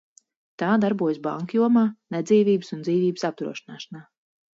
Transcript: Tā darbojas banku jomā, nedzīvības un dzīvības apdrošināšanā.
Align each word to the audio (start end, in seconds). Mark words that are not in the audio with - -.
Tā 0.61 0.69
darbojas 0.85 1.19
banku 1.27 1.59
jomā, 1.59 1.83
nedzīvības 2.15 2.73
un 2.77 2.81
dzīvības 2.89 3.27
apdrošināšanā. 3.31 4.03